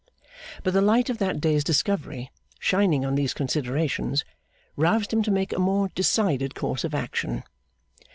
But 0.63 0.73
the 0.73 0.81
light 0.81 1.11
of 1.11 1.19
that 1.19 1.39
day's 1.39 1.63
discovery, 1.63 2.31
shining 2.57 3.05
on 3.05 3.13
these 3.13 3.35
considerations, 3.35 4.25
roused 4.75 5.13
him 5.13 5.21
to 5.21 5.31
take 5.31 5.53
a 5.53 5.59
more 5.59 5.89
decided 5.89 6.55
course 6.55 6.83
of 6.83 6.95
action. 6.95 7.43